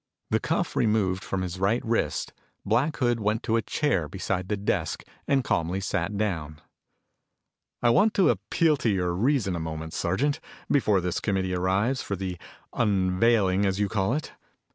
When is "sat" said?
5.79-6.17